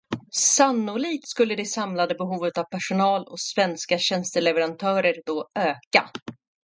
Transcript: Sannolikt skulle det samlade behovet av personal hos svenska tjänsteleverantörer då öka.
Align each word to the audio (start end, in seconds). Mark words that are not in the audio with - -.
Sannolikt 0.31 1.27
skulle 1.27 1.55
det 1.55 1.65
samlade 1.65 2.15
behovet 2.15 2.57
av 2.57 2.63
personal 2.63 3.25
hos 3.29 3.41
svenska 3.41 3.97
tjänsteleverantörer 3.97 5.15
då 5.25 5.47
öka. 5.55 6.09